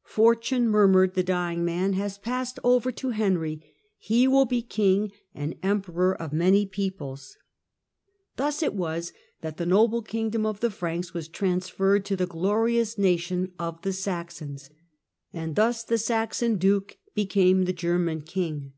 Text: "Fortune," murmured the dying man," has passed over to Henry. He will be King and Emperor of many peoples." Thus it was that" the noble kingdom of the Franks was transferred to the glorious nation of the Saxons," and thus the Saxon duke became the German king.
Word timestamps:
"Fortune," 0.04 0.68
murmured 0.68 1.14
the 1.14 1.24
dying 1.24 1.64
man," 1.64 1.92
has 1.94 2.16
passed 2.16 2.60
over 2.62 2.92
to 2.92 3.10
Henry. 3.10 3.60
He 3.98 4.28
will 4.28 4.44
be 4.44 4.62
King 4.62 5.10
and 5.34 5.56
Emperor 5.60 6.14
of 6.14 6.32
many 6.32 6.66
peoples." 6.66 7.36
Thus 8.36 8.62
it 8.62 8.74
was 8.74 9.12
that" 9.40 9.56
the 9.56 9.66
noble 9.66 10.00
kingdom 10.00 10.46
of 10.46 10.60
the 10.60 10.70
Franks 10.70 11.12
was 11.14 11.26
transferred 11.26 12.04
to 12.04 12.14
the 12.14 12.26
glorious 12.26 12.96
nation 12.96 13.50
of 13.58 13.82
the 13.82 13.92
Saxons," 13.92 14.70
and 15.32 15.56
thus 15.56 15.82
the 15.82 15.98
Saxon 15.98 16.58
duke 16.58 16.98
became 17.16 17.64
the 17.64 17.72
German 17.72 18.20
king. 18.20 18.74